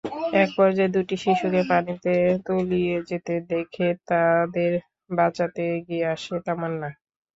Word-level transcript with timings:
একপর্যায়ে 0.35 0.93
দুটি 0.95 1.15
শিশুকে 1.23 1.61
পানিতে 1.71 2.13
তলিয়ে 2.45 2.95
যেতে 3.09 3.33
দেখে 3.51 3.87
তাদের 4.09 4.71
বাঁচাতে 5.09 5.61
এগিয়ে 5.75 6.05
আসে 6.13 6.35
তামান্না। 6.45 6.89